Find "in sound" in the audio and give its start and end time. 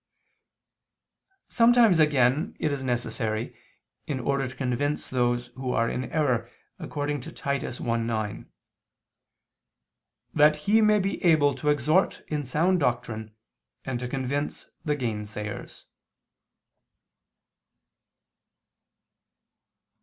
12.29-12.79